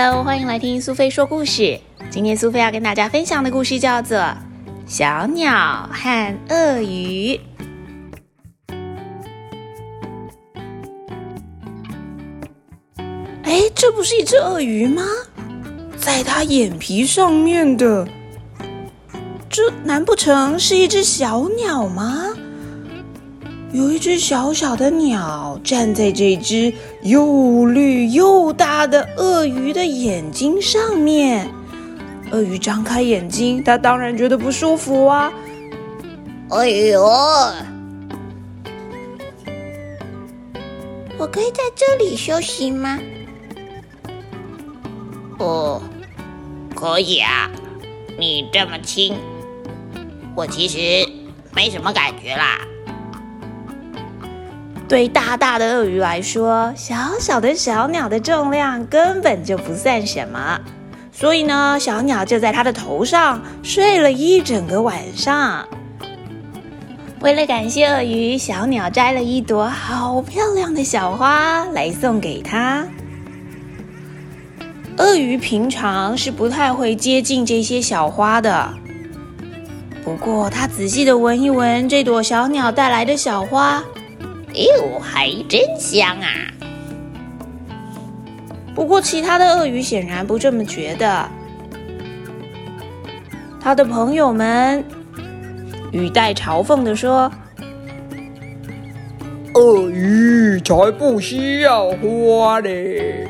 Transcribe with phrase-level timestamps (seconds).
[0.00, 1.80] Hello，欢迎来听苏菲说故事。
[2.08, 4.16] 今天苏菲要跟大家分享的故事叫做
[4.86, 7.34] 《小鸟和鳄鱼》。
[13.42, 15.02] 哎，这不是一只鳄鱼吗？
[15.96, 18.06] 在它眼皮上面的，
[19.50, 22.26] 这难不成是一只小鸟吗？
[23.72, 26.72] 有一只小小的鸟站在这只
[27.02, 31.46] 又绿又大的鳄鱼的眼睛上面。
[32.30, 35.32] 鳄鱼张开眼睛，它当然觉得不舒服啊！
[36.50, 37.02] 哎呦，
[41.18, 42.98] 我可以在这里休息吗？
[45.38, 45.82] 哦，
[46.74, 47.50] 可以啊。
[48.18, 49.14] 你这么轻，
[50.34, 50.78] 我其实
[51.54, 52.58] 没什么感觉啦。
[54.88, 60.58] 对大大的鳄鱼来说，小小的小鸟的重量根本就不算什么，
[61.12, 65.68] 所以呢，小鸟就在它的头上睡了一整个晚上。
[67.20, 72.86] 为了感谢鳄鱼，小鸟摘了一朵好漂亮的小花来送给它。
[74.96, 78.72] 鳄鱼平常是不太会接近这些小花的，
[80.02, 83.84] 不过它仔细的闻一闻这朵小鸟带来的小花。
[84.58, 86.28] 哟，还真香啊！
[88.74, 91.28] 不过，其他的鳄鱼显然不这么觉得。
[93.60, 94.84] 他的朋友们
[95.92, 97.30] 语带嘲讽的说
[99.54, 103.26] ：“鳄鱼才不需要花嘞！”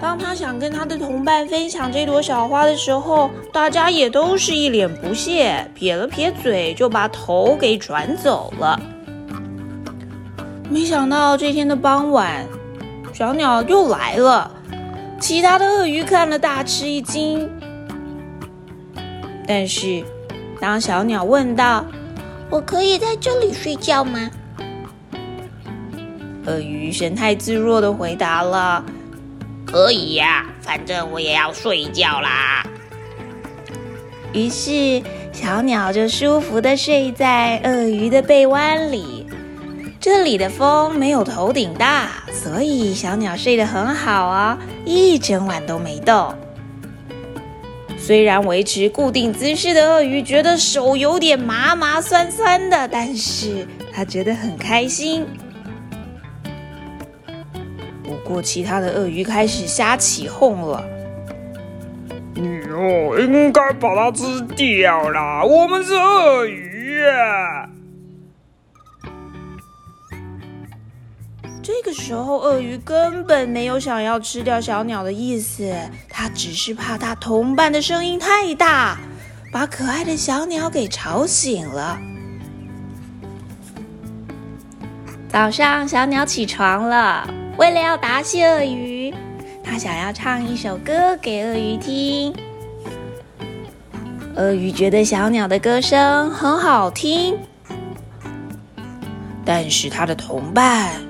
[0.00, 8.80] 当他想跟他的同伴分享这朵小花的时候，大家也都是一脸不屑，撇了撇嘴，就把头给转走了。
[10.74, 12.44] 没想到这天的傍晚，
[13.12, 14.50] 小鸟又来了。
[15.20, 17.48] 其他的鳄鱼看了大吃一惊。
[19.46, 20.02] 但是，
[20.60, 21.86] 当小鸟问道
[22.50, 24.28] ：“我可以在这里睡觉吗？”
[26.44, 28.84] 鳄鱼神态自若的回答了
[29.64, 32.66] ：“可以呀，反正我也要睡觉啦。”
[34.34, 39.13] 于是，小鸟就舒服的睡在鳄鱼的背弯里。
[40.04, 46.34] 这里的风没有头顶大，所以小鸟睡得很好啊，一整晚都没动。
[47.96, 55.26] 虽然维持固定姿势的鳄鱼觉得手有点麻麻酸酸的，但是他觉得很开心。
[58.02, 60.84] 不过，其他的鳄鱼开始瞎起哄了
[62.36, 65.42] ：“你哦，应该把它吃掉啦！
[65.42, 67.70] 我们是鳄鱼啊！”
[71.64, 75.74] 这个时候，鳄鱼根本没有想要吃掉小鸟的意思，
[76.10, 78.98] 它只是怕它同伴的声音太大，
[79.50, 81.98] 把可爱的小鸟给吵醒了。
[85.30, 87.26] 早上，小鸟起床了，
[87.56, 89.14] 为了要答谢鳄鱼，
[89.64, 92.34] 它想要唱一首歌给鳄鱼听。
[94.36, 97.38] 鳄鱼觉得小鸟的歌声很好听，
[99.46, 101.03] 但是它的同伴。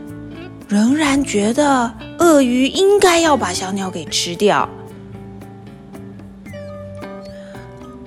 [0.75, 4.69] 仍然觉得鳄鱼应该要把小鸟给吃掉。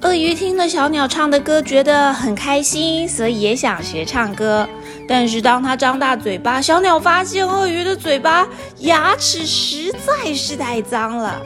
[0.01, 4.67] 鳄鱼听了小鸟唱的歌，觉得很开心，所以也想学唱歌。
[5.07, 8.45] 但是当他张大嘴巴，小鸟发现鳄鱼的嘴巴
[8.79, 11.41] 牙齿实在是太脏了，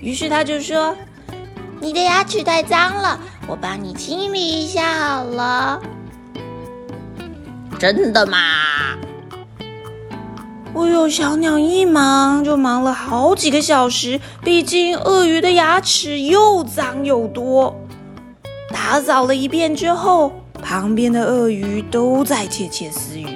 [0.00, 0.94] 于是他就说
[1.80, 5.80] ：“你的牙齿太脏了，我帮你清理一下好了。”
[7.80, 8.36] 真的吗？
[10.74, 14.18] 我有，小鸟一忙就忙了好几个小时。
[14.42, 17.76] 毕竟鳄鱼的牙齿又脏又多。
[18.70, 20.32] 打扫了一遍之后，
[20.62, 23.26] 旁边的鳄鱼都在窃窃私语，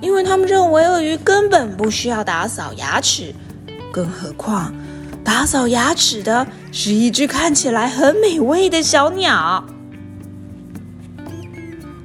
[0.00, 3.34] 因为他们认为鳄鱼根本不需要打扫牙齿，
[3.92, 4.74] 更何况
[5.22, 9.62] 打扫牙齿的是一只看起来很美味的小鸟。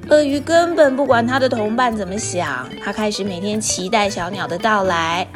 [0.08, 5.26] 鳄鱼根本不管他的同伴怎么想，它开始每天期待小鸟的到来。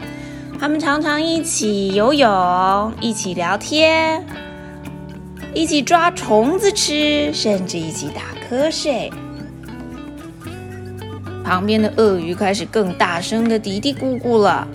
[0.58, 4.24] 它们常常一起游泳，一起聊天，
[5.54, 9.10] 一起抓虫子吃，甚至一起打瞌睡。
[11.44, 14.66] 旁边的鳄鱼开始更大声的嘀嘀咕咕了，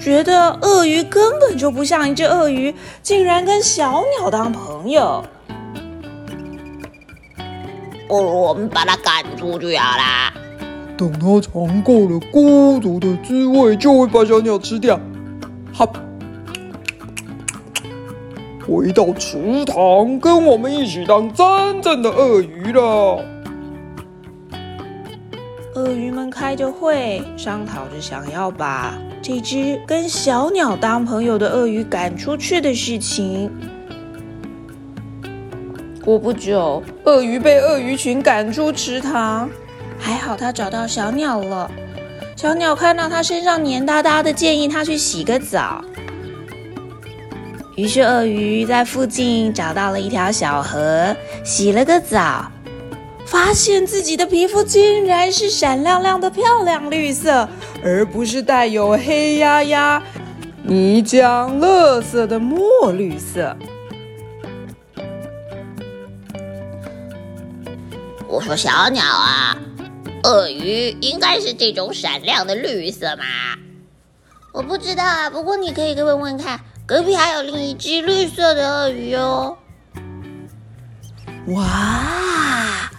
[0.00, 5.24] 觉得鳄鱼根本就不像一只鳄鱼，竟然跟小鸟当朋友。
[8.16, 10.32] 我们把它赶出去好啦！
[10.96, 14.98] 等它尝够了孤独的滋味，就会把小鸟吃掉。
[15.72, 15.90] 好，
[18.66, 23.24] 回到池塘，跟我们一起当真正的鳄鱼了。
[25.74, 28.92] 鳄鱼们开着会，商讨着想要把
[29.22, 33.50] 这只跟小鸟当朋友的鳄鱼赶出去的事情。
[36.04, 39.48] 过不久，鳄鱼被鳄鱼群赶出池塘，
[39.98, 41.70] 还好它找到小鸟了。
[42.34, 45.84] 小鸟看到它身上黏哒哒的，建议它去洗个澡。
[47.76, 51.14] 于是鳄鱼在附近找到了一条小河，
[51.44, 52.50] 洗了个澡，
[53.26, 57.46] 发现自己的皮肤竟然是闪亮亮的漂亮绿色，
[57.84, 60.02] 而不是带有黑压压、
[60.62, 63.54] 泥浆、垃圾的墨绿色。
[68.40, 69.56] 说小鸟啊，
[70.24, 73.24] 鳄鱼应该是这种闪亮的绿色嘛？
[74.52, 79.56] 我不知道啊，不过你可以问问看，隔壁还有另一只绿色的鳄鱼哦。
[81.48, 82.90] 哇，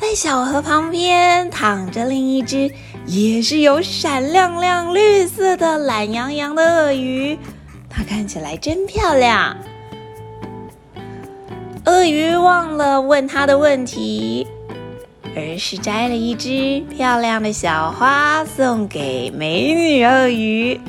[0.00, 2.72] 在小河旁边躺着另一只
[3.06, 7.38] 也是有闪亮亮绿色的懒洋洋的鳄鱼，
[7.90, 9.56] 它看起来真漂亮。
[11.84, 14.46] 鳄鱼忘了问他的问题，
[15.36, 20.80] 而是摘了一只漂亮的小花送给美女鳄鱼。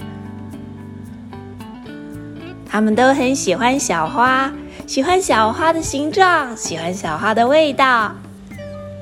[2.72, 4.54] 他们都很喜欢小花，
[4.86, 8.16] 喜欢小花的形状，喜欢小花的味道。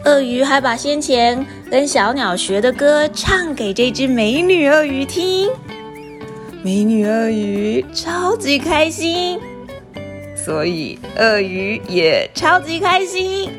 [0.06, 5.50] 鳄鱼还把先前跟小鸟学的歌唱给这只美女鳄鱼听，
[6.64, 9.38] 美女鳄鱼超级开心。
[10.36, 13.52] 所以鳄鱼也超级开心。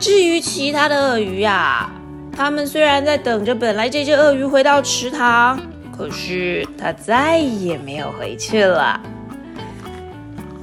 [0.00, 1.90] 至于其他的鳄鱼呀，
[2.32, 5.60] 它们虽然在等着本来这只鳄鱼回到池塘，
[5.94, 8.98] 可是它再也没有回去了。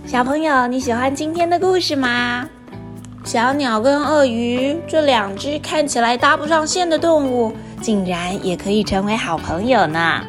[0.08, 2.50] 小朋友，你喜欢今天的故事吗？
[3.24, 10.24] 小鸟跟鳄鱼这两只看起来搭不上线的动物，竟然也可以成为好朋友呢。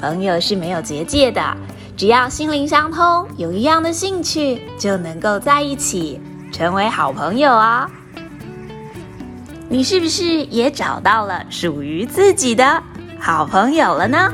[0.00, 1.40] 朋友是没有结界的。
[1.96, 6.20] 只要心灵相通，有一样的兴趣，就能够在一起，
[6.54, 7.90] 成为好朋友啊！
[9.68, 12.80] 你是不是也找到了属于自己的
[13.18, 14.32] 好朋友了呢？